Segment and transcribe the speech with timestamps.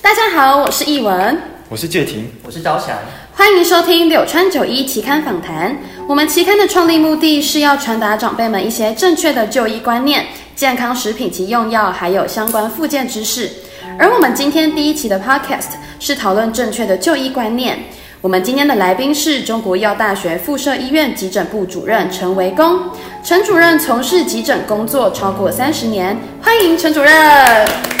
[0.00, 1.38] 大家好，我是艺文，
[1.68, 2.96] 我是介廷，我是朝翔，
[3.34, 5.76] 欢迎收听柳川九一期刊访谈。
[6.06, 13.50] 我们期刊的创立目的是要传达长辈们一些正确的就医观念、健康食品及用药，还有相关附件知识。
[13.98, 17.78] 而我们今天第一期的 Podcast 是讨论正确的就医观念。
[18.20, 22.80] 我们今天的来宾是中国医药大学附设医院急诊部主任陈维公。
[23.22, 27.97] 陈主任从事急诊工作超过三十年，欢迎陈主任。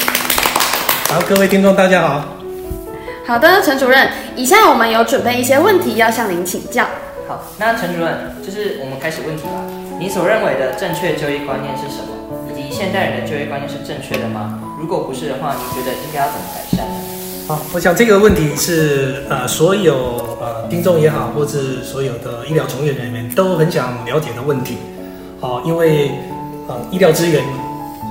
[1.10, 2.22] 好，各位听众，大家好。
[3.26, 6.84] 好的，陈主任，以下我们有准备一些问题要向您请教。
[7.26, 9.64] 好，那陈主任，就是我们开始问题吧。
[9.98, 12.12] 你所认为的正确就业观念是什么？
[12.52, 14.60] 以及现代人的就业观念是正确的吗？
[14.78, 16.94] 如果不是的话，你觉得应该要怎么改善呢？
[17.48, 24.76] 好，我想这个问题是呃，所有呃听众也好，或是所有的医疗从业人员都很想了解的问题。
[25.40, 26.10] 好，因为
[26.68, 27.42] 呃医疗资源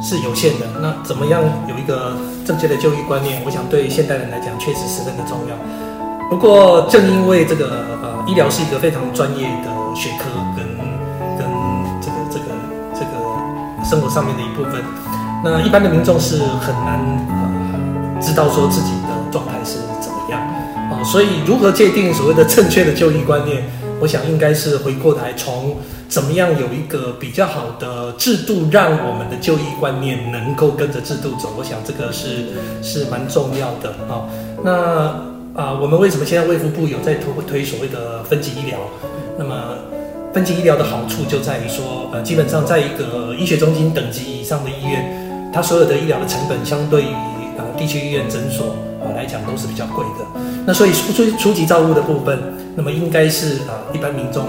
[0.02, 2.16] 是有限的，那怎么样有一个
[2.46, 3.42] 正确的就医观念？
[3.46, 5.56] 我想对现代人来讲确实十分的重要。
[6.30, 10.64] 不过正因为这个呃医疗是一个非常专业的学科跟，
[11.38, 11.48] 跟
[12.00, 12.46] 这个这个
[12.94, 14.84] 这个生活上面的一部分，
[15.44, 20.40] 那一般的民众是很难呃知道说自己的状态是怎么样
[20.92, 23.64] 啊，所以如何界定所谓的正确的就医观念？
[24.00, 25.76] 我想应该是回过来从。
[26.10, 31.54] 怎么样有一个比较好的制度，让我们的就医观念能够跟着制度走？
[31.58, 32.48] 我想这个是
[32.82, 34.24] 是蛮重要的啊。
[34.64, 38.80] 那啊，我们为什么现在卫福部有在推推所谓的分级医疗？
[39.38, 39.76] 那么
[40.34, 47.16] 分级医疗的好处就在于说，呃，基本上在一个医学中心等级以上的医院，它所有的医疗的成本相对于
[47.58, 50.42] 呃地区医院诊所啊来讲都是比较贵的。
[50.66, 52.40] 那所以初初初级照顾的部分，
[52.76, 54.46] 那么应该是啊一般民众。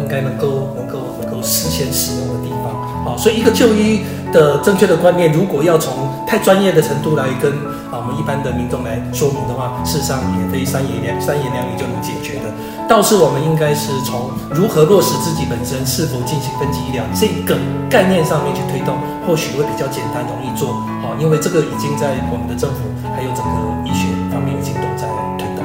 [0.00, 2.72] 应该能够能够能够事先使用的地方，
[3.04, 4.00] 好，所以一个就医
[4.32, 5.92] 的正确的观念，如果要从
[6.26, 7.52] 太专业的程度来跟
[7.90, 12.44] 啊我们一般的民众来说明的话，事实上也非三言两三言两语就能解决的。
[12.88, 17.54] 倒是我们应该是从如何落实自己本身是否进行分级医疗这个
[17.90, 20.72] 概念上面去推动，或许会比较简单容易做，
[21.04, 23.52] 好，因为这个已经在我们的政府还有整个
[23.84, 25.04] 医学方面已经都在
[25.36, 25.60] 推动。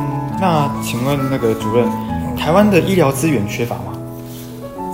[0.00, 1.84] 嗯，那请问那个主任？
[2.42, 3.92] 台湾的医疗资源缺乏吗？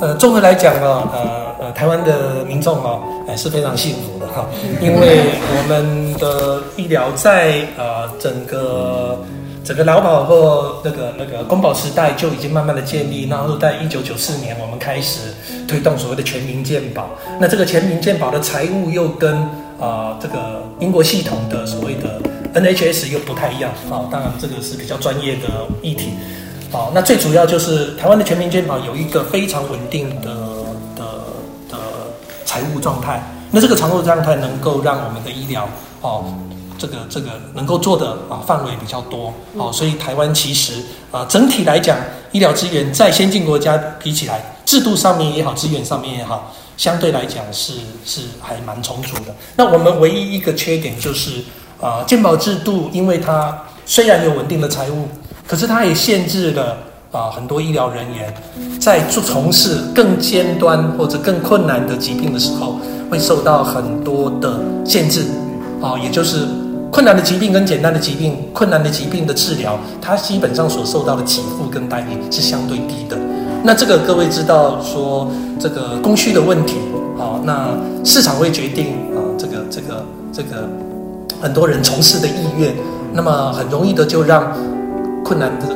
[0.03, 4.45] 呃，综合来讲呢，呃呃，台湾的民众哦，还是非常幸福的哈，
[4.83, 5.21] 因为
[5.57, 9.19] 我们的医疗在呃整个
[9.65, 15.33] 整个劳保或那个那个公保时代就已经慢慢的建立，然后在一九九四年我们开始
[15.67, 17.09] 推动所谓的全民健保，
[17.41, 19.35] 那这个全民健保的财务又跟
[19.81, 22.21] 啊、这个英国系统的所谓的
[22.53, 25.49] NHS 又不太一样啊，当然这个是比较专业的
[25.81, 26.11] 议题。
[26.71, 30.27] 好，那最主要就是台湾的全民健保有一个非常稳定的
[30.95, 31.03] 的
[31.71, 31.79] 的
[32.45, 33.23] 财务状态。
[33.51, 35.67] 那这个财务状态能够让我们的医疗
[36.03, 36.27] 哦，
[36.77, 39.33] 这个这个能够做的啊范围比较多。
[39.55, 40.75] 哦，所以台湾其实
[41.11, 41.97] 啊整体来讲，
[42.33, 47.73] 医疗资源在先进国家比起来，制度上面也好，资源上面也好，相对来讲是
[48.05, 49.35] 是还蛮充足的。
[49.57, 51.43] 那我们唯一一个缺点就是
[51.81, 55.09] 啊健保制度，因为它虽然有稳定的财务。
[55.49, 56.77] 可是它也限制了
[57.11, 58.33] 啊，很多医疗人员
[58.79, 62.79] 在做从事更尖端或者更困难的疾病的时候，
[63.11, 65.25] 会受到很多的限制
[65.81, 66.47] 啊，也就是
[66.93, 73.17] 困难的疾病跟简单的疾病，困难的疾病的治疗，它基本上所受到的给付跟待遇是相对低的。
[73.65, 76.77] 那这个各位知道说这个供需的问题
[77.19, 77.71] 啊，那
[78.05, 80.69] 市场会决定啊，这个这个这个
[81.41, 82.75] 很多人从事的意愿，
[83.15, 84.53] 那么很容易的就让。
[85.25, 85.67] 困难的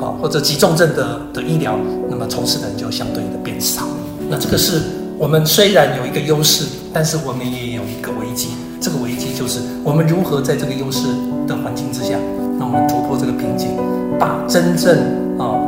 [0.00, 1.76] 啊，或者急重症的的医疗，
[2.08, 3.82] 那么从事的人就相对的变少。
[4.28, 4.80] 那这个是
[5.18, 8.48] 我们虽然有一个优势，但是我们也有一个危机。
[8.80, 11.06] 这个危机就是我们如何在这个优势
[11.46, 12.16] 的环境之下，
[12.58, 13.68] 让我们突破这个瓶颈，
[14.18, 14.96] 把真正
[15.38, 15.60] 啊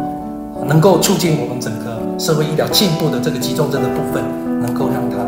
[0.67, 4.25] 能够促进我们整个社会医疗进步的这个急重症的部分，
[4.63, 5.19] 能够让它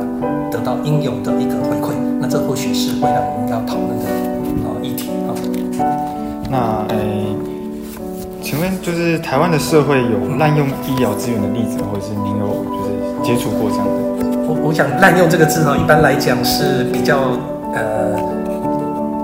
[0.50, 1.92] 得到应有的一个回馈。
[2.18, 4.06] 那这或许是未来我们要讨论的
[4.64, 5.36] 啊议题啊。
[6.50, 7.53] 那诶。
[8.54, 13.92] 请问，就是台湾的社会有滥用医疗资源的例子，或者是您有就是接触过这样的？
[14.46, 17.18] 我我想滥用这个字呢，一般来讲是比较
[17.74, 18.14] 呃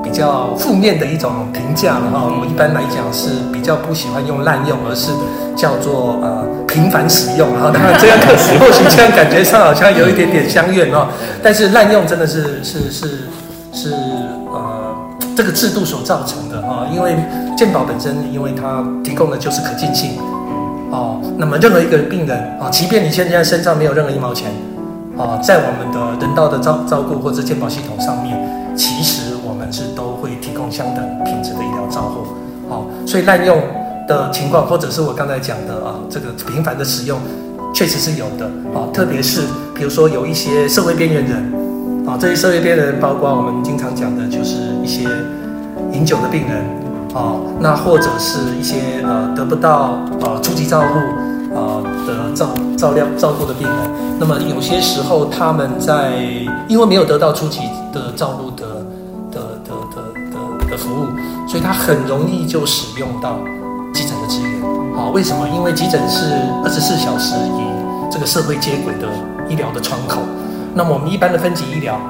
[0.02, 2.26] 比较负面的一种评价了哈。
[2.40, 5.12] 我一般来讲是比较不喜欢用滥用，而是
[5.54, 7.70] 叫做呃频繁使用哈。
[7.72, 11.06] 当然这样可使或许这样感觉上好像有一点点相怨哦。
[11.40, 13.06] 但是滥用真的是是是
[13.72, 13.92] 是
[14.50, 14.92] 呃
[15.36, 17.14] 这个制度所造成的哈，因为。
[17.60, 20.12] 健保本身，因为它提供的就是可进性，
[20.90, 24.50] 哦，那么任何一个病人啊，即便你现在身上没有任何一毛钱，
[25.18, 28.34] 啊，在我们的人道的照照顾或者健保系统上面，
[28.74, 32.24] 其实我们是都会提供相等品质的医疗照护。
[32.66, 33.60] 好，所以滥用
[34.08, 37.20] 的情况，或者是我刚才讲的啊，这个频繁的使用，
[37.74, 38.88] 确实是有的啊。
[38.90, 39.42] 特别是
[39.74, 41.52] 比如说有一些社会边缘人
[42.08, 45.06] 啊，这些社会边缘人包括我们经常讲的，就是一些
[45.92, 46.64] 饮酒的病人
[47.14, 50.98] 啊，那或者是一些呃得不到呃初级照护
[51.54, 53.76] 啊的照照料照顾的病人。
[54.18, 56.12] 那么有些时候他们在
[56.68, 57.60] 因为没有得到初级
[57.92, 58.66] 的照顾的
[59.30, 61.06] 的的的的的服务，
[61.48, 63.38] 所以他很容易就使用到。
[63.92, 64.62] 急诊的资源，
[64.96, 65.48] 啊，为什么？
[65.48, 66.32] 因为急诊是
[66.62, 69.08] 二十四小时与这个社会接轨的
[69.48, 70.20] 医疗的窗口。
[70.76, 72.00] 那么我们一般的分级医疗，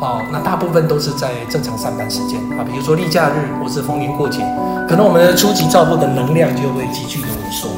[0.00, 4.38] 哦，那大部分都是在正常上班时间啊，比如说例假日或是逢年过节，
[4.88, 7.68] 可能我们的初级照顾的能量就会急剧的萎缩。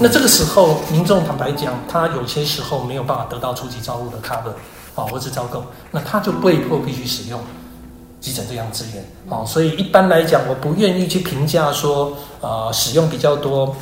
[0.00, 4.52] 那这个时候，民众坦白讲，他有些时候没有办法得到初级照顾的 cover，
[4.94, 7.40] 啊，或是照顾，那他就被迫必须使用。
[8.18, 13.76] 急诊这样资源，哦，所以一般来讲，我不愿意去评价说，呃，使用比较多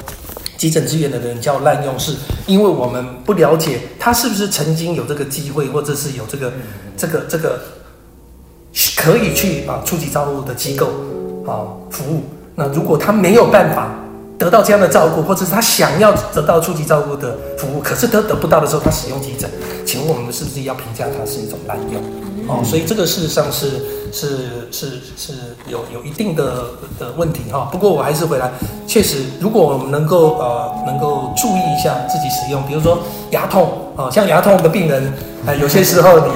[0.58, 2.14] 急诊资源的人叫滥用，是
[2.46, 6.52] 因为我们不了解他是不是曾经有这个机会，或者是有这个
[6.96, 7.62] 这个这个
[8.96, 10.86] 可以去啊初级照顾的机构
[11.46, 12.22] 啊服务。
[12.54, 13.88] 那如果他没有办法
[14.38, 19.50] 得到这样的照顾，或者是他想要得到初级照顾的服务，可是他得不到的时候，他使用急诊，
[19.86, 22.02] 请问我们是不是要评价它是一种滥用？
[22.46, 23.70] 哦，所以这个事实上是
[24.12, 25.32] 是是是
[25.66, 26.64] 有有一定的
[26.98, 27.68] 的问题哈。
[27.72, 28.52] 不过我还是回来，
[28.86, 32.98] 确实，如果我们能够呃能够注意一下自己使用，比如说
[33.30, 35.10] 牙痛啊，像牙痛的病人，
[35.46, 36.32] 呃，有些时候你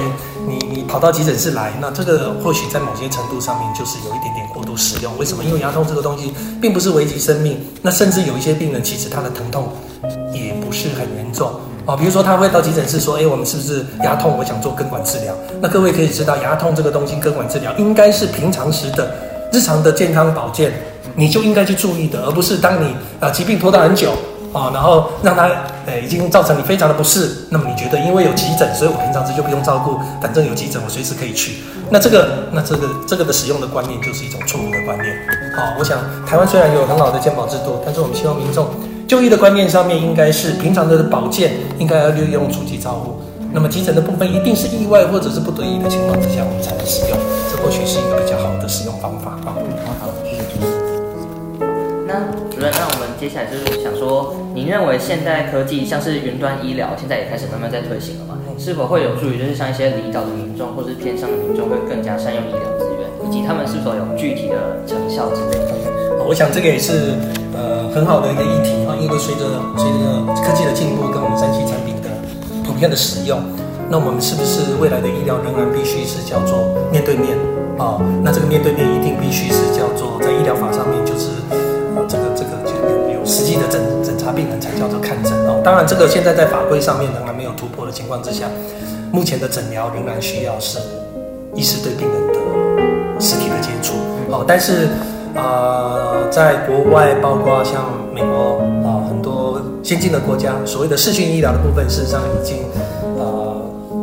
[0.89, 5.15] 跑到急诊室来，那这个或许在某些程度上面就是有一点点过度使用。
[5.19, 5.43] 为什么？
[5.43, 9.71] 因为牙痛这个东西并不是危及生命，那甚至有一些病人其实他的疼痛
[10.33, 11.51] 也不是很严重。
[11.85, 14.35] 啊，比如说他会到急诊室说：“哎，我们是不是牙痛？
[14.37, 19.13] 我想做根管治疗。”那各位可以知道，牙痛这个东西，根管治疗应该是平常时的
[19.53, 20.73] 日常的健康保健，
[21.15, 24.11] 你就应该去注意的，而不是当你啊疾病拖到很久
[24.53, 25.49] 啊，然后让他
[25.85, 31.57] 呃已经造成你非常的不适，那么你觉得因为有急诊，所以我平常时就不用照顾，反正有急诊我随时可以去。
[31.89, 35.15] 那这个那这个这个的使用的观念就是一种错误的观念。
[35.55, 38.67] 好，我想台湾虽然有很好的健保制度，但是我们希望民众。
[39.07, 43.19] 就医的观念上面，应该是平常的保健应该要利用初级照护。
[43.51, 47.17] 那么急诊的部分，一定是意外或者是不得已的情况之下，我们才能使用。
[47.51, 49.49] 这或许是一个比较好的使用方法啊。
[49.49, 50.43] 好好，谢谢。
[52.05, 52.21] 那
[52.59, 58.35] 主任，那我们接下来就是想说，您认为现代科技像是云端医疗，现在也开始慢慢在推行了吗？
[58.59, 66.19] 是否会有助于就是像一些离岛的民众或是偏乡的民众，会更加善用医疗资源，以及他们是否有具体的成效之类的？
[66.27, 67.15] 我想这个也是
[67.55, 69.47] 呃很好的一个议题啊，因为随着
[69.79, 72.11] 随着科技的进步跟我们三 C 产品的
[72.67, 73.39] 普遍的使用，
[73.87, 77.39] 那我们是不是未来的医疗仍然必须是叫做面对面
[77.79, 78.03] 啊？
[78.19, 80.98] 那这个面对面一定必须是叫做在医疗法上面
[84.39, 85.59] 病人才叫做看诊哦。
[85.61, 88.45] 当然这个现在在法规上面仍然没有突破的情况之下，
[89.11, 90.79] 目前的诊疗仍然需要是
[91.53, 93.95] 医师对病人的实体的接触
[94.31, 94.87] 好，但是。
[95.35, 102.57] 呃，在国外，包括像美国啊、呃，很多先进的国家，所谓的视讯医疗的部分，事实上已经
[103.15, 103.55] 呃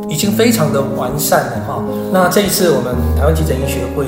[0.08, 1.82] 已经非常的完善了哈。
[2.12, 4.06] 那这一次我们台湾急诊医学会，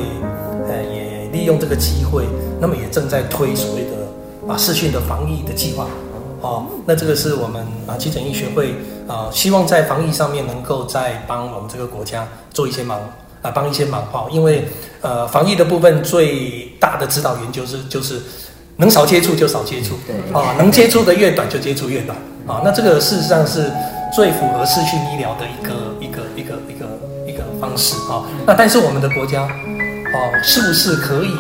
[0.69, 2.25] 呃，也利用这个机会，
[2.61, 5.88] 那么也正在推所谓的啊视讯的防疫的计划。
[6.40, 8.71] 哦，那这个是我们啊急诊医学会
[9.07, 12.99] 啊、呃，希望在防疫上面能够再帮我们这个国家做一些忙。
[13.40, 14.66] 啊，帮一些忙哈，因为
[15.00, 18.21] 呃，防疫的部分最大的指导原则就是就是
[18.78, 22.18] 能少接触就少接触，对啊，能接触的越短就接触越短
[22.49, 22.61] 啊。
[22.64, 23.71] 那这个事实上是
[24.12, 28.26] 最符合视讯医疗的一个一个一个一个一个方式啊。
[28.45, 31.30] 那但是我们的国家啊，是不是可以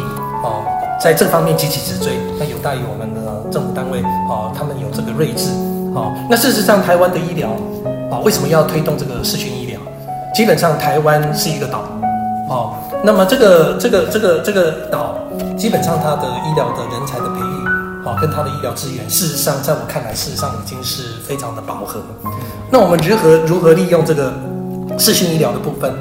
[0.44, 0.62] 啊，
[1.00, 2.18] 在这方面急起直追？
[2.38, 5.50] 那有待于我们的政府单位啊，他们有这个睿智
[5.94, 6.12] 啊。
[6.28, 7.50] 那事实上，台湾的医疗
[8.10, 9.80] 啊，为什么要推动这个视讯医疗？
[10.34, 11.84] 基本上台湾是一个岛，
[12.48, 12.74] 哦，
[13.04, 15.14] 那么这个这个这个这个岛，
[15.56, 22.00] 基本上它的医疗的人才的培育，啊，跟它的医疗资源，事实上在我看来，事实上已经是非常的饱和。
[22.70, 24.32] 那我们如何如何利用这个
[24.98, 25.94] 视讯医疗的部分，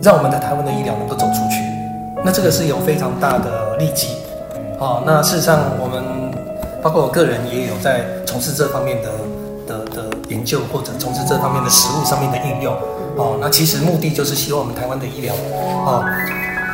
[0.00, 1.60] 让我们的台湾的医疗能够走出去？
[2.24, 4.08] 那这个是有非常大的利基，
[4.78, 6.02] 哦，那事实上我们
[6.82, 9.10] 包括我个人也有在从事这方面的
[9.66, 12.74] 的的研究，或者从事这方面的实务上面的应用。
[13.16, 16.04] 哦，那其实目的就是希望我们台湾的医疗，哦，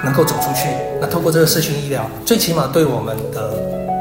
[0.04, 0.68] 能够走出去。
[1.00, 3.50] 那透过这个社群医疗，最起码对我们的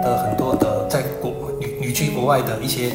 [0.03, 2.91] 的很多的在国旅旅居国外的一些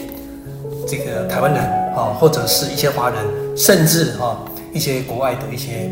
[0.88, 1.62] 这个台湾人，
[1.94, 3.24] 啊，或者是一些华人，
[3.56, 4.36] 甚至啊
[4.72, 5.88] 一些国外的一些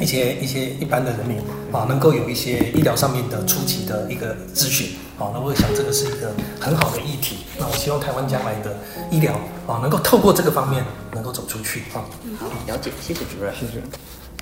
[0.00, 1.36] 一些一些一般的人民，
[1.72, 7.38] 啊，能够有一些医疗上面的初级的一个咨询，啊，那我想这个是一个很好的议题。
[7.58, 8.76] 那我希望台湾将来的
[9.10, 9.32] 医疗
[9.66, 11.80] 啊，能够透过这个方面能够走出去。
[11.94, 12.04] 啊，
[12.38, 13.82] 好，了解，谢谢主任，谢谢。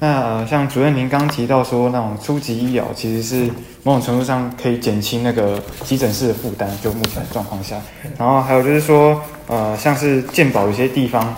[0.00, 3.50] 那呃，像主任您刚提到说，那种初级医疗其实是
[3.82, 7.80] 某种程度上可以减轻那个急诊室的负担，就目前的状况下。
[8.16, 11.34] 然后还有就是说，呃，像是健保有些地方，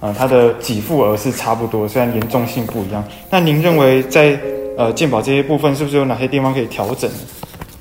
[0.00, 3.02] 呃，它的给付额是差不多，虽然严重性不一样。
[3.30, 4.38] 那您认为在
[4.76, 7.10] 呃健保这些部分，是不是有哪些地方可以调整？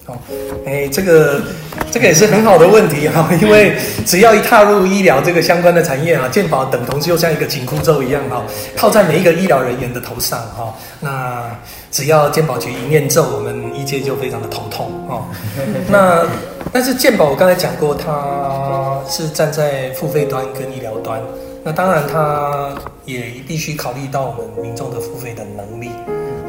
[0.06, 0.18] 哦，
[0.66, 1.42] 哎，这个
[1.90, 3.74] 这个也是很好的问题哈， 因为
[4.06, 8.44] 只要一踏入医疗这个相关的产业啊，健保等同就像一个紧箍咒一样哈，
[8.76, 10.76] 套在每一个医疗人员的头上哈。
[11.00, 11.58] 那
[11.90, 15.24] 只要健保局一念咒，我们医界就非常的头痛哦。
[15.90, 16.26] 那
[16.74, 21.22] 但是健保我刚才讲过，它是站在付费端跟医疗端，
[21.64, 25.90] 那当然它也必须考虑到我们民众的付费的能力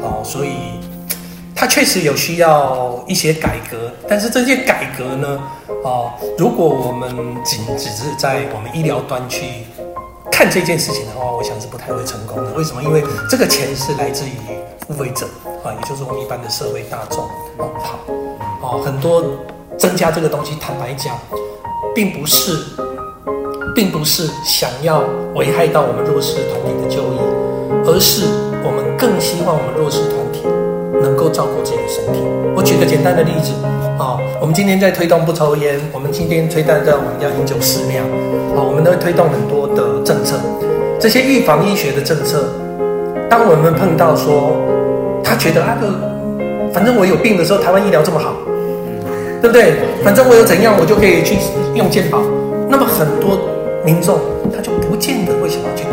[0.05, 0.51] 哦，所以。
[1.57, 5.39] 它确实有需要一些改革，但是这些改革呢，
[5.85, 7.09] 哦，如果我们
[7.45, 9.63] 仅只是在我们医疗端去
[10.29, 12.51] 看这件事情的话，我想是不太会成功的。
[12.51, 12.83] 为什么？
[12.83, 14.33] 因为这个钱是来自于
[14.85, 15.25] 付费者
[15.63, 17.23] 啊，也就是我们一般的社会大众。
[17.57, 17.99] 好，
[18.61, 19.23] 哦，很多
[19.77, 21.17] 增加这个东西，坦白讲，
[21.95, 22.65] 并不是，
[23.73, 25.01] 并不是想要
[25.35, 27.17] 危害到我们弱势团体的就医，
[27.85, 28.25] 而是
[28.97, 30.41] 更希望我们弱势团体。
[31.01, 32.21] 能够照顾自己的身体。
[32.55, 33.51] 我举个简单的例子
[33.99, 38.03] 啊，我们今天在推动不抽烟，我们今天推动在我们要饮酒适量
[38.55, 40.37] 啊，我们都会推动很多的政策。
[40.99, 42.47] 这些预防医学的政策，
[43.29, 44.55] 当我们碰到说
[45.21, 45.77] 他觉得啊，
[46.73, 48.33] 反正我有病的时候，台湾医疗这么好，
[49.41, 49.75] 对不对？
[50.03, 51.35] 反正我有怎样，我就可以去
[51.75, 52.21] 用健保。
[52.69, 53.37] 那么很多
[53.83, 54.17] 民众
[54.55, 55.83] 他就不见得会想要去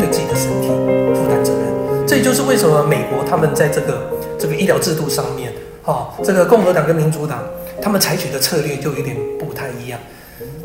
[2.23, 4.09] 就是为什么美国他们在这个。
[4.39, 5.53] 这个医疗制度上面，
[5.83, 7.45] 哈，这个共和党跟民主党
[7.81, 9.97] 他们采取的策略就有点不太一样。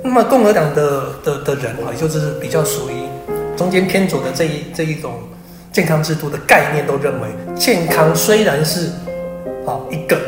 [0.03, 2.95] 那么共和党的的的人，哈，也就是比较属于
[3.57, 5.13] 中间偏左的这一这一种
[5.73, 8.87] 健康制度的概念，都认为健康虽然是
[9.65, 10.19] 啊一个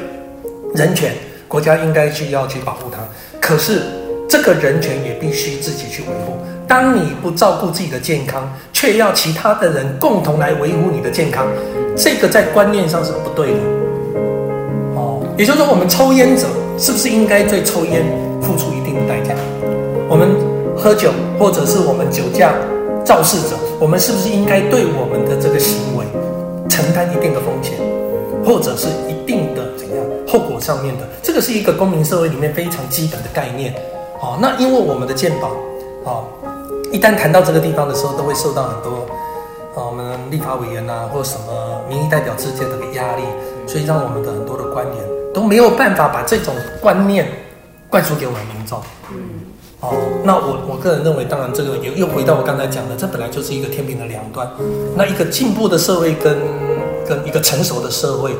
[0.76, 1.12] 人权，
[1.48, 2.98] 国家应该需要去保护它，
[3.40, 3.82] 可是
[4.28, 6.36] 这个人权也必须自己去维护。
[6.70, 11.44] 当你不照顾自己的健康，却要其他的人共同来维护你的健康。
[11.96, 13.58] 这个在观念上是不对的，
[14.94, 16.46] 哦，也就是说，我们抽烟者
[16.78, 18.04] 是不是应该对抽烟
[18.40, 19.34] 付出一定的代价？
[20.08, 20.28] 我们
[20.76, 21.10] 喝酒
[21.40, 22.54] 或者是我们酒驾
[23.04, 26.06] 肇事者，我们是不是应该对我们的这个行为
[26.68, 27.74] 承担一定的风险，
[28.46, 29.98] 或者是一定的怎样
[30.28, 31.08] 后果上面的？
[31.20, 33.74] 这个是一个公民社会里面非常基本的概念，
[34.22, 35.48] 哦，那因为我们的健保，
[36.04, 36.24] 哦，
[36.92, 39.06] 一旦谈到这个地方的时候，都会受到很多。
[39.76, 43.22] 啊，我们立法委员呐、啊，或什么民意代表之间的压力，
[43.68, 44.96] 所以让我们的很多的官员
[45.32, 47.28] 都没有办法把这种观念
[47.88, 48.80] 灌输给我们民众。
[49.12, 49.46] 嗯，
[49.78, 49.94] 哦，
[50.24, 54.50] 那我我个人认为，当然这个又又回到我刚才讲的，这本来就是一个天平的两端。
[54.96, 56.36] 那一个进步的社会跟
[57.06, 58.34] 跟一个成熟的社会，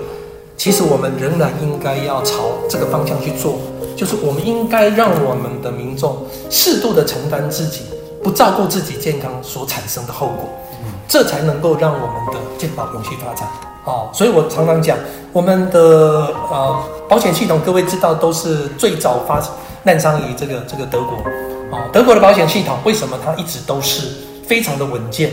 [0.57, 3.61] 其实我们仍然应该要朝这个方向去做，
[3.97, 7.83] 就是我们应该让我们的民众适度的承担自己
[8.23, 10.49] 不照顾自己健康所产生的后果。
[11.07, 13.49] 这才能够让我们的健保永续发展。
[13.85, 14.97] 哦，所以我常常讲，
[15.33, 19.43] 我们的呃保险系统，各位知道都是最早发
[19.85, 21.19] 诞生于这个这个德国。
[21.73, 24.07] 哦，德国的保险系统为什么它一直都是
[24.47, 25.33] 非常的稳健？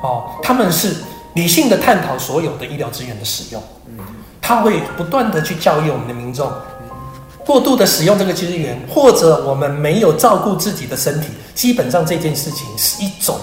[0.00, 0.94] 哦，他们是
[1.34, 3.60] 理性的探讨所有的医疗资源的使用。
[3.86, 3.98] 嗯，
[4.40, 6.48] 他会不断的去教育我们的民众，
[7.48, 13.38] 过度的使用这个资源，或者我们没有照顾自己的身体，基本上这件事情是一种。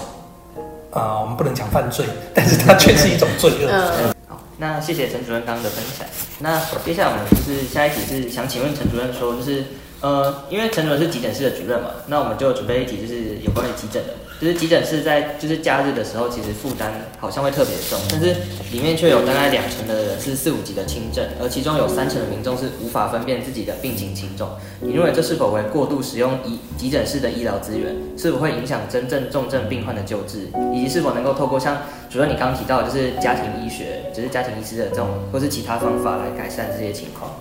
[0.92, 3.68] 啊，我们不能讲犯罪，但是它却是一种罪恶。
[3.68, 6.06] 嗯，好，那谢谢陈主任刚刚的分享。
[6.38, 9.64] 那接下来我们就是下一题是想请问陈主任说，就是。
[10.02, 18.36] 呃，因为陈主任是急诊室的主任嘛，那我们就准备一题，就是有关于急诊的，就是急诊室在就是假日的时候，其实负担好像会特别重，但是
[18.70, 24.48] 里面却有大概两成的人是四五级的轻症，而其中有三成的民众是无法分辨自己的病情轻重。
[24.80, 31.78] 你认为这是否为过度使用医急诊室的医疗资源，是否会影响真正重症病患的救治，以及是否能够透过像
[32.10, 37.32] 主任你刚刚提到，就是家庭医学，就是家庭医师的这种，或是其他方法来改善这些情况？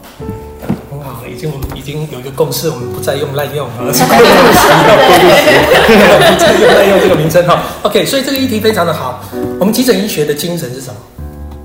[1.06, 3.92] 很好，已经我们已经有一个共识，我们不再用滥用啊， 不
[6.40, 7.62] 再用滥用这个名称哈。
[7.84, 9.24] OK，所以这个议题非常的好。
[9.60, 10.96] 我们急诊医学的精神是什么？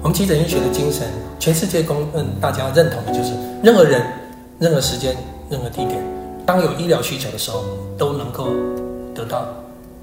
[0.03, 3.33] 我们急诊医学的精神，全世界公认大家认同的就是，
[3.63, 4.03] 任何人、
[4.59, 5.17] 任何时间、
[5.49, 5.99] 任何地点，
[6.45, 7.65] 当有医疗需求的时候，
[7.97, 8.49] 都能够
[9.15, 9.47] 得到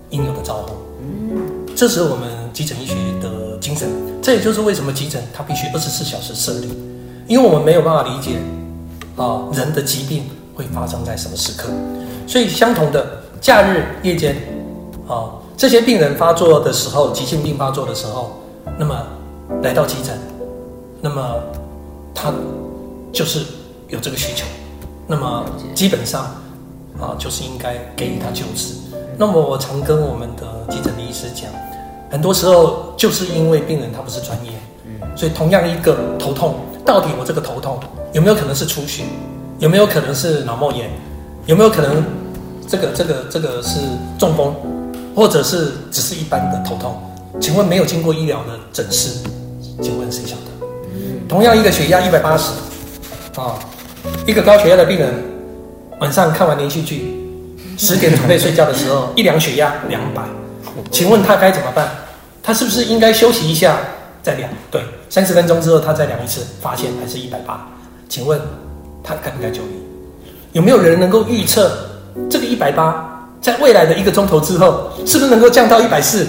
[0.10, 0.74] 应有的照顾。
[1.02, 1.38] 嗯，
[1.76, 3.88] 这是我们急诊医学的精神。
[4.22, 6.70] 这也就是为什么急诊它必须二十四小时设立。
[7.28, 8.38] 因为我们没有办法理解
[9.18, 10.24] 啊人的疾病
[10.56, 11.70] 会发生在什么时刻，
[12.26, 14.36] 所以相同的假日夜间
[15.08, 18.40] 啊这些病人发作的时候，急性病发作的时候，
[18.78, 18.96] 那么
[19.62, 20.18] 来到急诊，
[21.02, 21.36] 那么
[22.14, 22.32] 他
[23.12, 23.44] 就是
[23.90, 24.46] 有这个需求，
[25.08, 25.44] 那么
[25.74, 26.26] 基本上
[27.00, 28.76] 啊就是应该给予他救治。
[29.18, 31.50] 那么我常跟我们的急诊的医师讲，
[32.12, 34.52] 很多时候就是因为病人他不是专业。
[35.16, 36.56] 所以，同样一个头痛，
[36.86, 37.80] 到底我这个头痛
[38.14, 39.04] 有没有可能是出血？
[39.60, 40.90] 有没有可能是脑膜炎？
[41.46, 42.04] 有没有可能
[42.68, 43.80] 这个这个这个是
[44.20, 44.56] 中风，
[45.16, 47.02] 或者是只是一般的头痛？
[47.40, 49.20] 请问没有经过医疗的诊视，
[49.82, 50.68] 请问谁晓得？
[51.28, 52.52] 同样一个血压一百八十，
[53.36, 53.60] 啊，
[54.26, 55.14] 一个高血压的病人，
[56.00, 57.16] 晚上看完连续剧，
[57.78, 60.24] 十点准备睡觉的时候， 一量血压两百，
[60.92, 61.90] 请问他该怎么办？
[62.42, 63.78] 他是不是应该休息一下？
[64.24, 67.66] 再量，对，三十分钟之后他再量一次，发现还是一百八，
[68.10, 68.40] 请问
[69.04, 69.82] 他该不该救你？
[70.54, 71.72] 有没有人能够预测
[72.30, 76.26] 这个一百八在未来的一个钟头之后是不是能够降到一百四，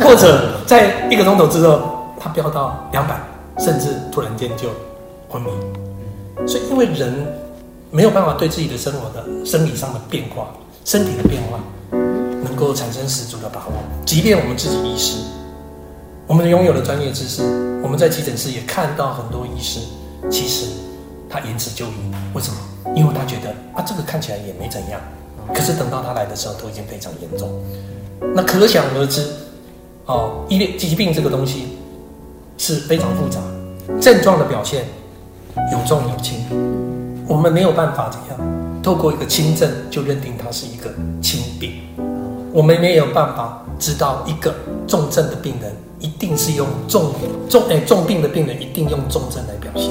[0.00, 3.20] 或者在一个钟头之后它飙到两百，
[3.58, 4.68] 甚至突然间就
[5.28, 5.50] 昏迷？
[6.46, 7.26] 所以因为人
[7.90, 10.48] 没有办法对自己的生活的生理上的变化、
[10.84, 11.58] 身体的变化
[12.44, 13.72] 能够产生十足的把握，
[14.06, 15.18] 即便我们自己医师。
[16.28, 17.42] 我们拥有了专业知识，
[17.82, 19.80] 我们在急诊室也看到很多医师，
[20.30, 20.66] 其实
[21.32, 22.58] 他延迟就医，为什么？
[22.94, 25.00] 因为他觉得啊，这个看起来也没怎样，
[25.54, 27.48] 可是等到他来的时候，都已经非常严重。
[28.34, 29.26] 那可想而知，
[30.04, 31.78] 哦，医疗疾病这个东西
[32.58, 33.40] 是非常复杂，
[33.98, 34.84] 症状的表现
[35.72, 36.44] 有重有轻，
[37.26, 40.90] 我们没有办法怎样，透过一个轻症就认定它是一个
[41.22, 41.80] 轻病，
[42.52, 44.54] 我们没有办法知道一个
[44.86, 45.74] 重症的病人。
[46.02, 47.12] 一定是用重
[47.48, 49.88] 重哎重病的病人一定用重症来表现，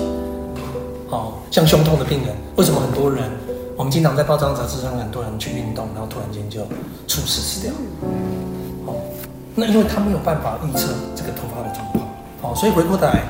[1.11, 3.29] 哦，像胸痛的病人，为什么很多人
[3.77, 6.61] 我们经常在报章杂志上很多人去运动，然后突然间就
[7.07, 7.71] 猝死死掉，
[8.85, 8.95] 哦，
[9.53, 12.07] 那因为他没有办法预测这个突发的状况，
[12.41, 13.23] 哦，所以回过头来，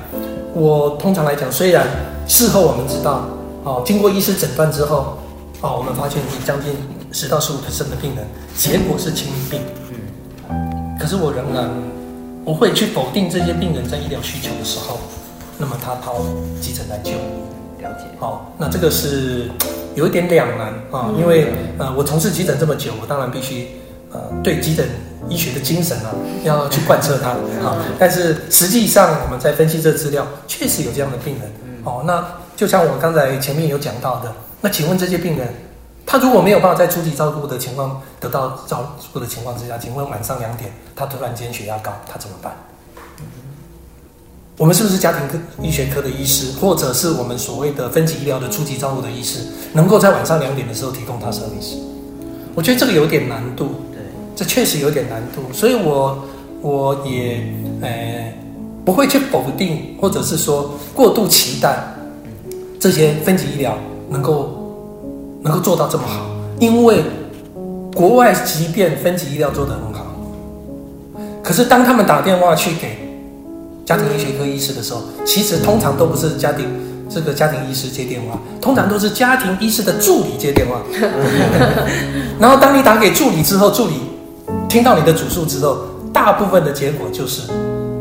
[0.54, 1.88] 我通常来讲，虽然
[2.28, 3.26] 事后我们知道，
[3.64, 5.18] 哦，经过医师诊断之后，
[5.62, 6.76] 哦，我们发现你将近
[7.12, 9.60] 十到十五 percent 的病人结果是轻病，
[10.50, 11.70] 嗯，可是我仍然。
[12.44, 14.98] 不会去否定这些病人在医疗需求的时候，
[15.60, 16.16] 那么他跑
[16.60, 17.14] 急诊来就医，
[17.82, 18.06] 了解。
[18.20, 19.50] 好，那这个是
[19.96, 23.68] 有一点两难啊，因为呃，我从事急诊这么久，我当然必须
[24.12, 24.88] 呃对急诊
[25.28, 26.12] 医学的精神啊
[26.44, 27.32] 要去贯彻它
[27.68, 27.78] 啊。
[28.00, 31.52] 但是实际上我们在分析这资料，确实有这样的病人。
[31.84, 32.24] 哦，那
[32.56, 35.48] 就像我刚才前面有讲到的，那请问这些病人？
[36.04, 42.52] 他如果没有办法在初级照顾的情况得到照顾的情况之下，请问晚上两点他突然间血压高，他怎么办？
[44.62, 49.40] 我们是不是家庭科医学科的医师，或者是我们所谓的分级医疗的初级照顾的医师，
[49.74, 51.80] 能够在晚上两点的时候提供他 service？
[52.54, 54.00] 我觉得这个有点难度，对，
[54.36, 56.24] 这确实有点难度，所以我
[56.62, 57.44] 我也
[57.82, 58.32] 呃
[58.86, 61.84] 不会去否定，或者是说过度期待
[62.80, 63.76] 这些分级医疗
[64.12, 64.60] 能够。
[65.44, 66.28] 能够做到这么好，
[66.60, 67.02] 因为
[67.96, 70.06] 国外即便分级医疗做得很好，
[71.42, 73.01] 可是当他们打电话去给
[73.86, 76.66] 家庭医学科医师的时候，其实通常都不是家庭
[77.10, 80.82] 这个家庭医师接电话， 通常都是家庭医师的助理接电话。
[82.40, 83.94] 然后当你打给助理之后，助理
[84.70, 85.78] 听到你的主诉之后，
[86.14, 87.42] 大部分的结果就是，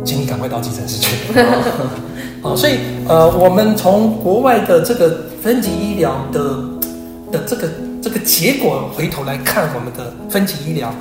[0.04, 1.16] 请你赶快到急诊室去。
[2.42, 6.40] 好， 所以呃，我们从国外的这个分级医疗的。
[7.32, 7.68] 的这个
[8.02, 10.92] 这个结果回头来看，我们的分级医疗，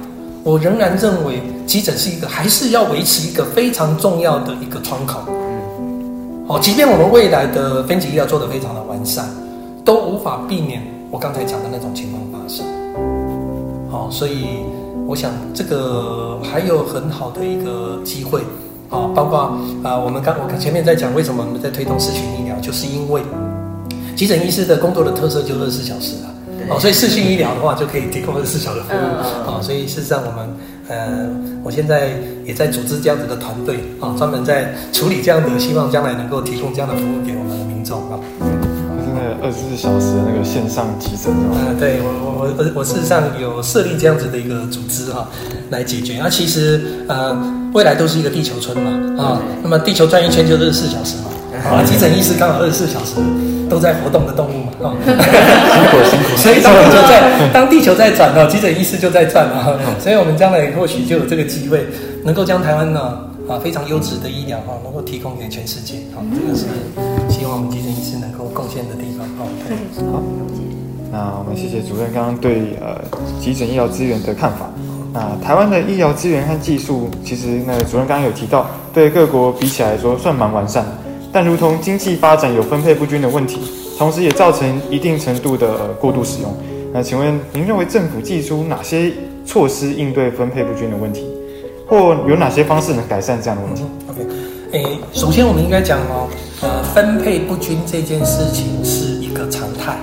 [0.43, 5.19] 我仍然认为急诊是一个还是要维持一个非常重要的一个窗口。
[6.47, 9.25] 哦，即便我们未来的分级医疗做得非常的完善，
[9.85, 12.65] 都无法避免我刚才讲的那种情况发生。
[13.91, 14.61] 好，所以
[15.05, 18.41] 我想这个还有很好的一个机会。
[18.87, 19.39] 好，包括
[19.83, 23.21] 啊，我们刚我前面在讲为什么我们在推动视讯医疗，就是因为。
[24.15, 26.29] 急诊医师的工作的特色就二十四小时了，
[26.69, 29.01] 哦，所以视讯医疗的话就可以提供二十四小时服务，
[29.49, 30.47] 哦，所以事实上我们，
[30.87, 31.27] 呃，
[31.63, 32.11] 我现在
[32.45, 45.27] 也在组织这样子的团队，啊，专门在处理这样的，希望将来能够提供这样的服务给我们的民众，啊，就是那个二十四小时的那个线上急诊，啊，对我我我我事实上有设立这样子的一个组织哈，
[45.71, 47.35] 来解决，那其实呃
[47.73, 51.31] 未来都是一个地球村嘛，啊，那么地球转一圈就二十四小时嘛，
[51.65, 53.15] 啊，急诊医师刚好二十四小时。
[53.69, 56.35] 都在活动的动物嘛，哦，辛苦辛苦。
[56.35, 61.85] 所以当地球在当地球在转哦，急诊医师就在转啊，所以我们将来或许就有这个机会，
[62.23, 66.65] 能够将台湾呢，啊非常优质的医疗哈，能够提供给全世界啊，这个是
[67.29, 69.45] 希望我们急诊医师能够贡献的地方啊。
[70.11, 70.21] 好，
[71.11, 72.97] 那我们谢谢主任刚刚对呃
[73.39, 74.69] 急诊医疗资源的看法。
[75.11, 80.91] 那台湾的医疗资源和技术，其实那个主任刚刚有提到，对各国比起来说算蛮完善的，
[81.31, 83.59] 但如同经济发展有分配不均的问题，
[83.97, 86.55] 同时也造成一定程度的过度使用。
[86.91, 89.11] 那请问您认为政府寄出哪些
[89.45, 91.25] 措施应对分配不均的问题，
[91.87, 94.21] 或有哪些方式能改善这样的问题？OK，
[94.71, 96.27] 诶，首先我们应该讲哦，
[96.61, 99.95] 呃，分配不均这件事情是一个常态，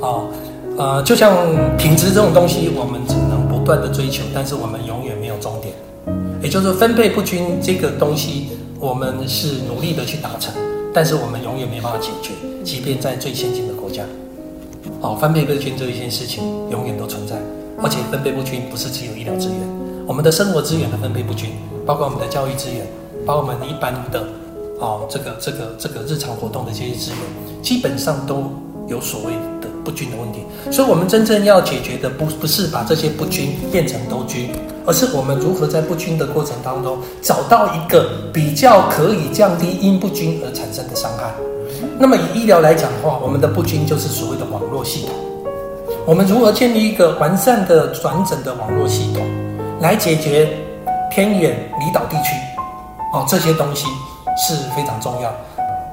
[0.00, 0.28] 哦，
[0.76, 5.72] 呃，就像品质这种东西，我们只能不断的追求，但是我们永远没有终点。
[6.42, 8.48] 也就是说，分配不均这个东西，
[8.86, 10.54] 我们是努力的去达成，
[10.94, 12.30] 但是我们永远没办法解决，
[12.62, 14.04] 即便在最先进的国家，
[15.00, 17.34] 哦，分配不均这一件事情永远都存在。
[17.82, 19.58] 而且分配不均不是只有医疗资源，
[20.06, 21.50] 我们的生活资源的分配不均，
[21.84, 22.86] 包括我们的教育资源，
[23.26, 24.22] 包括我们一般的
[24.78, 28.52] 哦这个这个这个日常活动的这些资源，基本上都
[28.86, 29.32] 有所谓
[29.86, 30.40] 不均的问题。
[30.72, 34.50] 所以，我们真正要解决的不不是把这些不均变成都均，
[34.84, 41.32] 而是我们如何在不均的过程当中找到一个比较可以降低因不均而产生的伤害。
[41.98, 45.14] 那么，以医疗来讲的话，我们的不均就是所谓的网络系统。
[46.04, 49.24] 我们如何建立一个完善的转诊的网络系统，
[49.80, 50.48] 来解决
[51.10, 52.30] 偏远离岛地区
[53.12, 53.86] 哦，这些东西
[54.36, 55.30] 是非常重要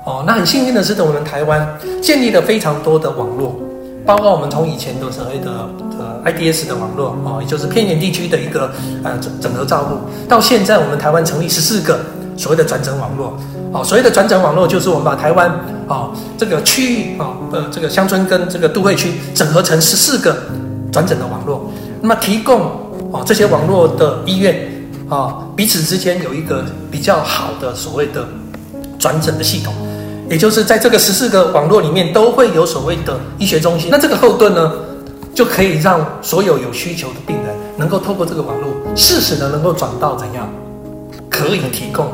[0.05, 0.23] 哦。
[0.27, 1.67] 那很幸运的是，我们台湾
[2.01, 3.55] 建立了非常多的网络，
[4.05, 8.71] 包括我们从以前的所谓的呃 IDS 的网络哦，也就是偏远地区的一个
[9.03, 11.99] 呃整整合照顾，到现在我们台湾成立十四个
[12.37, 13.37] 所谓的转诊网络。
[13.71, 15.49] 哦，所谓的转诊网络就是我们把台湾
[15.87, 20.35] 啊这个区域啊呃这个乡村跟这个都会区整合成十四个
[20.91, 22.61] 转诊的网络，那么提供
[23.11, 24.69] 啊这些网络的医院
[25.09, 28.27] 啊彼此之间有一个比较好的所谓的
[28.99, 29.73] 转诊的系统，
[30.33, 34.73] 也就是在这个十四个网络里面都会有所谓的医学中心，那这个后盾呢
[35.35, 40.49] 就可以让所有有需求的病人能够透过这个网络适时的能够转到怎样
[41.29, 42.07] 可以提供。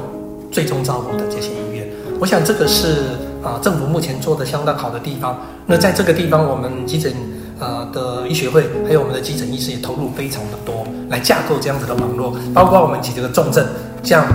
[0.52, 1.88] 最终照顾的这些医院，
[2.20, 2.96] 我想这个是
[3.42, 5.40] 啊、政府目前做的相当好的地方。
[5.66, 7.14] 那在这个地方，我们急诊
[7.60, 13.66] 呃的医学会还有我们的急诊医师也投入非常的多，来架构这样子的网络，包括我们几个重症，
[14.04, 14.26] 像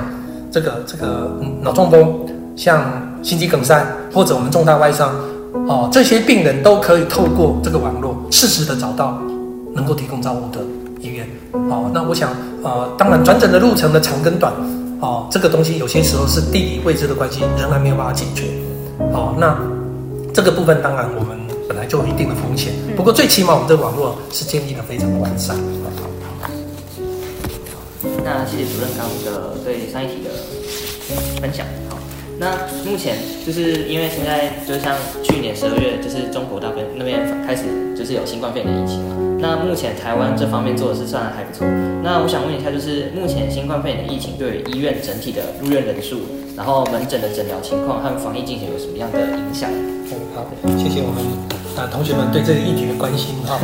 [0.51, 2.25] 这个这个脑中风，
[2.57, 2.85] 像
[3.23, 5.15] 心肌梗塞或者我们重大外伤，
[5.69, 9.21] 哦，这些病人都可以透过这个网络适时的找到
[9.75, 10.65] 能够提供照顾的
[11.01, 11.27] 医院。
[11.53, 12.31] 哦，那我想
[12.63, 14.53] 呃，当然转诊的路程的长跟短。
[15.01, 18.45] 哦，这个东西有些时候是地理位置的关系，仍然没有办法解决。
[19.13, 19.59] 哦，那
[20.33, 21.37] 这个部分当然我们
[21.69, 25.57] 本来就有一定的风险，不过最起码我们这个网络是建立的非常的完善。
[28.25, 30.31] 那谢谢主任刚刚的对上一题的
[31.41, 31.67] 分享。
[32.39, 32.51] 那
[32.85, 33.17] 目前
[33.47, 37.63] 就是因为现在就像去年十二月，就是中国大陆那边开始
[37.97, 39.17] 就是有新冠肺炎的疫情嘛。
[39.41, 41.67] 那目前台湾这方面做的是算还不错。
[42.03, 46.23] 那我想问一下，就是目前新冠肺炎的疫情对医院整体的入院人数，
[46.57, 49.71] 然后门诊的诊疗情况和防疫进行有什么样的影响？
[49.71, 51.23] 嗯，好，谢谢我们
[51.77, 53.61] 啊同学们对这个议题的关心哈。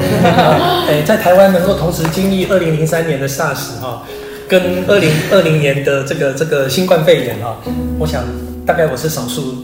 [0.86, 4.02] 哎，在台湾能够同时经历二零零三年的 SARS 哈，
[4.48, 7.56] 跟二零二零年的这个这个新冠肺炎哈，
[7.98, 8.22] 我想
[8.66, 9.54] 大概我是少数。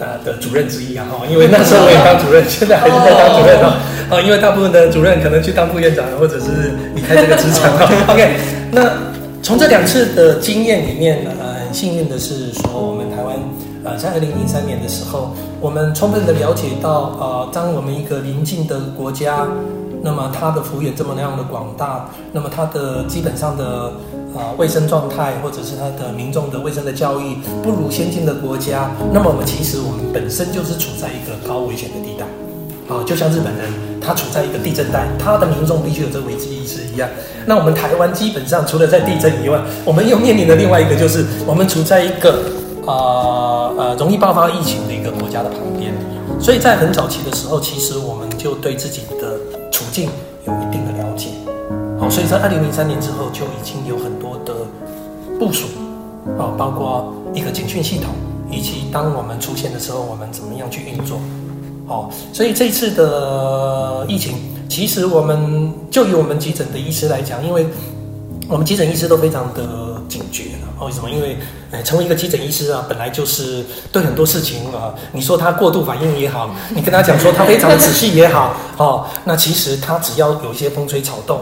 [0.00, 7.82] 呃的主任之一啊哈，因为那时候我也当主任，现在还是在当主任啊，啊，因为大部分的主任可能去当副院长，或者是离开这个职场啊。
[8.06, 8.36] OK，
[8.70, 8.92] 那
[9.42, 13.34] 从这两次的经验里面，呃，很幸运的是说，我们台湾
[13.82, 19.48] 呃在二零零三年的时候，我们充分的了解到，呃，当我们一个邻近的国家，
[20.00, 23.90] 那么它的幅员这么那样的广大，那么它的基本上的。
[24.36, 32.26] 啊，卫生状态或者是他的民众的卫生的教育不如先进的国家，那么我们其实我们本身就是处在一个高危险的地带，
[32.94, 37.08] 啊，就像日本人他处在一个地震带，他的民众必须有这个危机意识一样。
[37.46, 42.44] 那我们台湾基本上除了在地震以外，我们又面临的另外一个就是我们处在一个
[42.86, 45.92] 啊呃容易爆发疫情的一个国家的旁边，
[46.38, 49.38] 所以在很早期的时候，其实我们就对自己的
[49.70, 50.10] 处境。
[52.10, 54.54] 所以在二零零三年之后就已经有很多的
[55.38, 55.68] 部署，
[56.38, 58.14] 啊，包括一个警讯系统，
[58.50, 61.20] 以及当我们出现的时候，我们怎么样去运作。
[61.86, 64.36] 哦，所以这次的疫情，
[64.68, 67.66] 其实我们就以我们急诊的医师来讲，因为
[68.48, 70.44] 我们急诊医师都非常的警觉。
[70.80, 71.10] 为什么？
[71.10, 71.36] 因为，
[71.70, 81.40] 呃，成为一个急诊医师啊，本来就是对很多事情啊，你说他过度反应也好，你跟他讲说他非常仔细也好，哦，那其实他只要有一些风吹草动。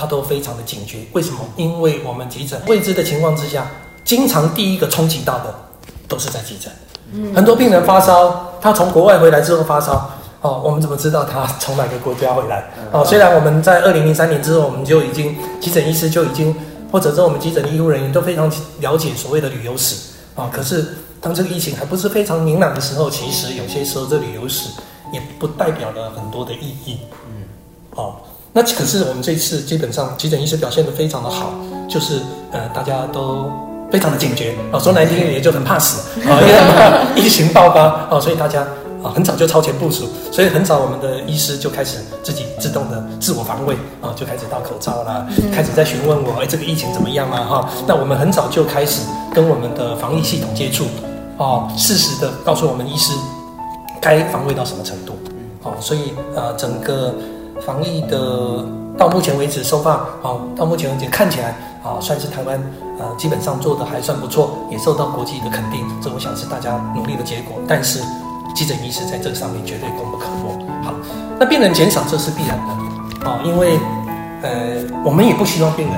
[0.00, 1.40] 他都非常的警觉，为什么？
[1.56, 3.70] 因为我们急诊未知的情况之下，
[4.02, 5.54] 经常第一个冲击到的
[6.08, 6.72] 都是在急诊。
[7.12, 10.10] 嗯，很多病人发烧，他从国外回来之后发烧，
[10.40, 12.70] 哦，我们怎么知道他从哪个国家回来？
[12.92, 16.56] 哦，虽然我们在二零零三年之后，我们就已经急诊医师就已经，
[16.90, 19.96] 或者是我们急诊的医护人员都非常了解所谓的旅游史
[20.34, 24.70] 啊，可是当这个疫情还不是非常明朗的时候，其实有些时候这旅游史
[25.12, 27.00] 也不代表了很多的意义。
[27.28, 27.44] 嗯，
[27.96, 28.14] 哦，
[28.52, 31.52] 那可是我们这次基本上急诊医师表现的非常的好，
[31.88, 32.20] 就是
[32.52, 33.50] 呃大家都。
[33.90, 38.60] 非常的警觉啊，说难听一点也就很怕死啊， 因为怕疫情爆发啊，所以大家
[39.02, 47.42] 啊很早就超前部署，所以很早我们的医师就开始自己自动的自我防卫啊，就开始戴口罩啦，开始在询问我，哎，这个疫情怎么样啊？
[47.42, 49.00] 哈，那我们很早就开始
[49.34, 50.84] 跟我们的防疫系统接触，
[51.38, 53.12] 哦，适时的告诉我们医师
[54.00, 55.18] 该防卫到什么程度，
[55.64, 57.12] 哦，所以呃，整个
[57.70, 58.66] 防疫的
[58.98, 61.54] 到目前为止收发，哦，到目前为止看起来
[61.84, 62.60] 啊，算是台湾。
[62.98, 67.56] 呃，基本上做的还算不错，也受到国际的肯定，这我想是大家努力的结果。
[67.66, 68.02] 但是，
[68.54, 70.52] 急诊医师在这个上面绝对功不可没。
[70.84, 70.92] 好，
[71.38, 73.78] 那病人减少这是必然的，哦，因为
[74.42, 74.50] 呃，
[75.02, 75.96] 我们也不希望病人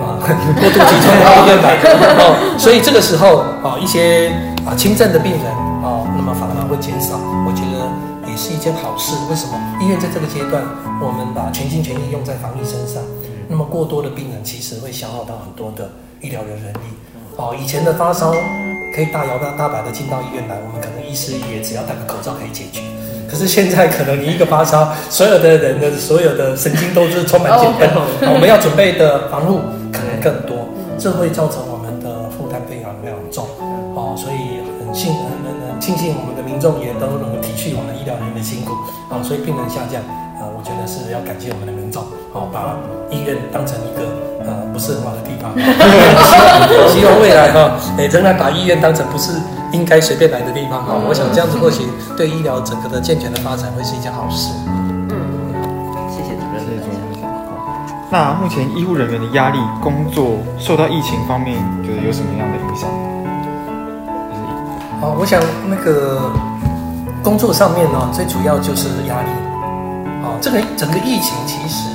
[0.00, 1.78] 啊、过度集中到医院来，
[2.18, 4.32] 哦，所以这个时候啊、一些
[4.66, 5.46] 啊轻症的病人
[5.84, 7.14] 啊、那么反而会减少，
[7.46, 7.75] 我觉得
[8.36, 9.16] 也是一件好事。
[9.30, 9.56] 为什么？
[9.80, 10.62] 医院在这个阶段，
[11.00, 13.02] 我们把全心全意用在防疫身上，
[13.48, 15.88] 那么过多的病人其实会消耗到很多的。
[16.20, 16.88] 医疗的人力，
[17.36, 18.32] 哦，以前的发烧
[18.94, 22.80] 可以大摇大摆的进到医院来，我们可能医师也只要戴个口罩可以解决。
[23.28, 27.88] 可是现在可能你一个发烧，所有的人的所有的神经都是充满紧绷，
[28.32, 29.60] 我们要准备的防护
[29.92, 30.68] 可能更多，
[30.98, 33.44] 这会造成我们的负担非常非常重，
[33.94, 37.25] 哦，所以很幸很很很庆幸我们的民众也都能
[38.46, 38.74] 辛苦，
[39.10, 39.98] 啊，所以病人下降，
[40.38, 42.78] 啊，我觉得是要感谢我们的民众，哦，把
[43.10, 44.06] 医院当成一个。
[44.46, 45.50] 呃，不是很好的地方。
[46.86, 49.32] 希望未来哈，哎，仍然把医院当成不是
[49.72, 50.94] 应该随便来的地方哈。
[51.02, 51.82] 我想这样子或许
[52.16, 54.54] 对医疗整个的健全的发展会是一件好事。
[55.10, 55.18] 嗯，
[56.14, 56.62] 谢谢主任。
[56.62, 57.26] 谢谢主任。
[58.08, 62.86] 那目前医护人员的压力、工作受到疫情方面，觉得有什么样的影响？
[65.00, 66.30] 好，我想那个
[67.26, 69.28] 工作上面呢，最主要就是压力。
[70.22, 71.90] 啊，这个整个疫情其实。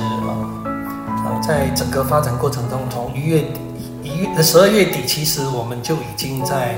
[1.44, 3.60] 在整个发展过程中，从一月底
[4.04, 6.76] 一月十二月底，其实我们就已经在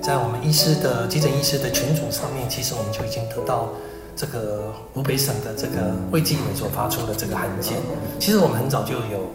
[0.00, 3.68] 在我们医师的急诊医师的群组上面，其实我们就已经得到
[4.16, 7.74] 这个湖北省的这个卫计委所发出的这个函件。
[8.18, 9.30] 其实我们很早就有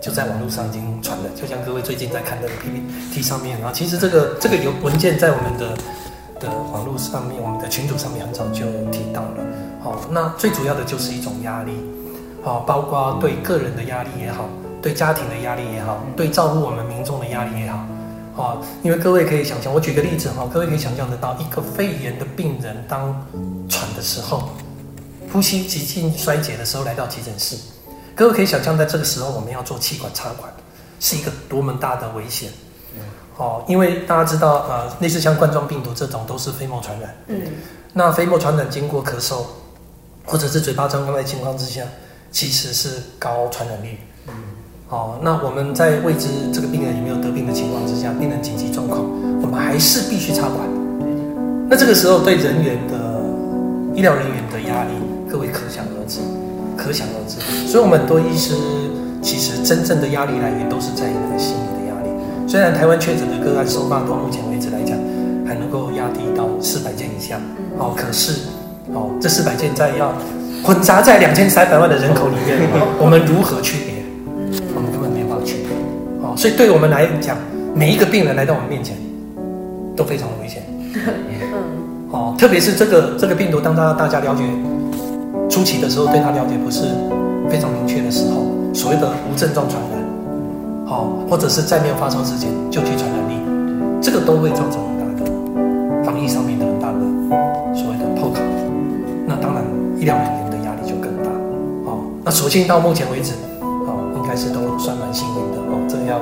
[0.00, 5.76] 就在网络上已经传了，就像各位最近在看的 PPT 上面啊，其实这个这个有文件在我们的
[6.40, 9.44] 的网络上面，我们的群组上面很早就提到了。
[9.82, 11.72] 好，那最主要的就是一种压力。
[12.44, 14.48] 啊，包括对个人的压力也好，
[14.80, 17.78] 对家庭的压力也好，对照顾我们民众的压力也好，
[18.40, 23.12] 啊，因为各位可以想象，我举个例子哈，各位可以想象得到，一个肺炎的病人当
[23.68, 24.48] 喘的时候，
[25.32, 27.56] 呼吸急性衰竭的时候来到急诊室，
[28.14, 30.48] 各位可以想象，在这个时候我们要做气管插管，
[31.00, 32.48] 是一个多么大的危险。
[33.36, 37.14] 哦，因为大家知道，呃，类似像冠状病毒这种都是飞沫传染。
[37.28, 37.40] 嗯。
[37.92, 39.44] 那飞沫传染经过咳嗽，
[40.24, 41.82] 或者是嘴巴张开的情况之下。
[42.32, 44.34] 其实是高传染率，嗯，
[44.90, 49.00] 哦，那我们在未知这个病人有没有得病的情况之下，病人紧急状况，
[49.40, 50.68] 我们还是必须插管。
[51.70, 53.22] 那这个时候对人员的
[53.94, 54.90] 医疗人员的压力，
[55.30, 56.18] 各位可想而知，
[56.76, 57.40] 可想而知。
[57.66, 58.54] 所以，我们很多医师
[59.22, 61.75] 其实真正的压力来源都是在于那个心理。
[62.46, 64.96] 虽然台湾确诊的个案收发到目前为止来讲，
[65.46, 67.40] 还能够压低到四百件以下，
[67.78, 68.32] 哦，可是，
[68.94, 70.12] 哦，这四百件在要。
[70.64, 72.58] 混杂在两千三百万的人口里面，
[72.98, 74.02] 我们如何区别？
[74.74, 75.70] 我们根本没有办法区别。
[76.26, 77.36] 哦，所以对我们来讲，
[77.72, 78.96] 每一个病人来到我们面前，
[79.94, 80.64] 都非常的危险。
[82.10, 84.42] 哦，特别是这个这个病毒，当大大家了解
[85.48, 86.82] 初期的时候，对他了解不是
[87.48, 90.02] 非常明确的时候，所谓的无症状传染，
[90.86, 93.34] 好，或者是在没有发烧之前就去传染力，
[94.00, 96.98] 这个都会造成很大的防疫上面的很大的
[97.74, 98.40] 所谓的破口。
[99.26, 99.64] 那当然，
[99.98, 101.30] 医疗人员的压力就更大。
[101.84, 102.06] 哦。
[102.24, 105.84] 那所幸到目前为止，哦，应该是都算蛮幸运的哦。
[105.88, 106.18] 这个要，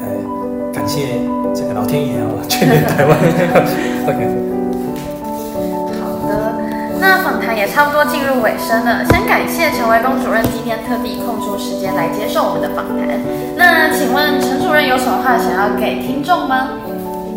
[0.00, 1.20] 呃，感谢
[1.54, 3.18] 这个老天爷啊， 眷恋台湾。
[4.08, 4.55] OK。
[7.56, 9.02] 也差不多进入尾声了。
[9.06, 13.18] 先感谢陈维公主任今天特地空出时间来接受我们的访谈。
[13.56, 16.68] 那请问陈主任有什么话想要给听众吗？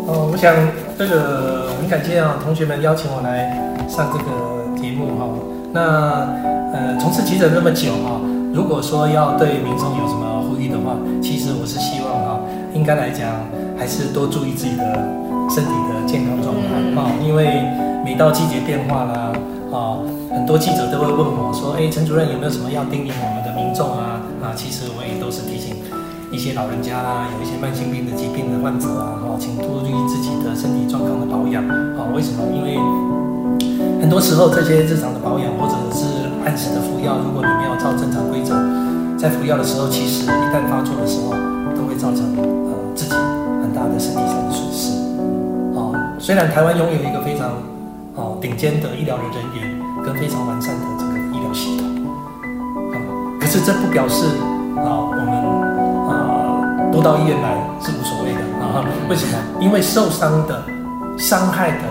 [0.06, 0.54] 哦，我想
[0.98, 3.48] 这个很感谢啊，同学们邀请我来
[3.88, 5.26] 上这个节目哈。
[5.72, 6.60] 那。
[6.72, 8.20] 呃，从事急诊那么久哈，
[8.54, 12.38] 如果说要对民众有什么呼吁的话，其实我是希望哈，
[12.72, 13.26] 应该来讲
[13.76, 14.84] 还是多注意自己的
[15.50, 17.66] 身体的健康状态啊，因为
[18.04, 19.32] 每到季节变化啦
[19.74, 20.09] 啊，很
[20.50, 25.78] 多记者都会问我说：“哎，陈主任有没有什么要叮咛我们的民众啊？”啊，其实我也都是提醒
[26.34, 31.62] 一些老人家啦，有一些慢性病的疾病的患者啊，哈，请注意自己的身体状况的保养
[31.94, 32.10] 啊。
[32.10, 32.42] 为什么？
[32.50, 32.74] 因为
[34.02, 38.58] 很多时候这些日常的保养或者是按时的服药，如果你没有照正常规则，
[39.14, 41.30] 在服药的时候，其实一旦发作的时候，
[41.78, 42.26] 都会造成
[42.66, 43.14] 呃自己
[43.62, 44.98] 很大的身体上的损失。
[45.78, 47.54] 啊，虽然台湾拥有一个非常
[48.18, 49.78] 啊顶尖的医疗的人员
[50.14, 51.86] 非常完善的这个医疗系统，
[52.92, 52.96] 啊，
[53.40, 54.26] 可是这不表示
[54.76, 55.26] 啊我们
[56.08, 58.84] 啊都到医院来是无所谓的啊。
[59.08, 59.32] 为什么？
[59.60, 60.64] 因为受伤的、
[61.18, 61.84] 伤害的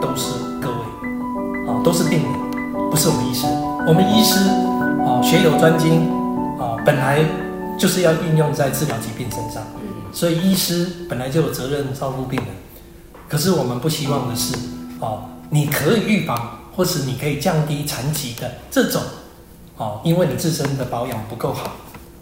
[0.00, 2.32] 都是各位啊，都是病人，
[2.90, 3.46] 不是我们医师。
[3.86, 4.40] 我们医师
[5.04, 6.10] 啊学有专精
[6.58, 6.76] 啊。
[6.84, 7.24] 本来
[7.78, 9.62] 就是要运用在治疗疾病身上，
[10.12, 12.48] 所以医师本来就有责任照顾病人。
[13.28, 14.56] 可是我们不希望的是，
[15.00, 19.02] 哦，你可以预防，或是你可以降低残疾的这种，
[19.76, 21.76] 哦，因为你自身的保养不够好，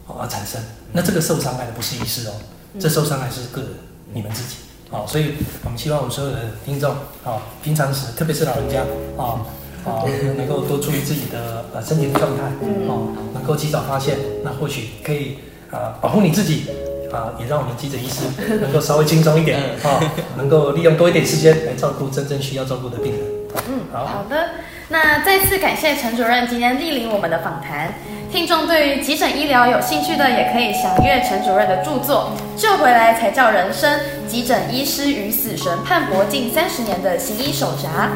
[0.06, 0.60] 哦而产生。
[0.92, 2.32] 那这个受伤害的不是医师哦，
[2.78, 3.70] 这受伤害是个人，
[4.12, 4.56] 你们自己。
[4.90, 8.82] 哦，所以我们希望我们所有的听众，哦，平常时特别是老人家，
[9.16, 9.40] 哦。
[9.84, 10.00] 啊，
[10.38, 12.44] 能够多注意自己的呃身体的状态，
[12.88, 15.36] 哦，能够及早发现，那或许可以
[15.70, 16.64] 啊保护你自己，
[17.12, 18.22] 啊，也让我们急诊医师
[18.62, 20.00] 能够稍微轻松一点，啊，
[20.38, 23.33] 能够利用多一点时间来照顾真正需要照顾的病人。
[23.68, 24.50] 嗯，好，好的。
[24.88, 27.92] 那再次感谢陈主任今天莅临我们的访谈。
[28.30, 38.08] 听众对于急诊医疗有兴趣的，也可以详阅陈主任的著作《救回来才叫人生：急诊医师与死神判搏近三十年的行医手札》。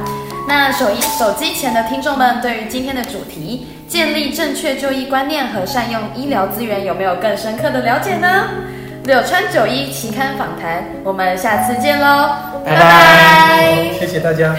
[0.49, 8.47] 那手医手机前的听众们，对于今天的主题——建立正确就医观念和善用医疗资源，有没有更深刻的了解呢？
[9.05, 12.31] 柳川九一期刊访谈，我们下次见喽，
[12.65, 14.55] 拜拜，谢谢大家。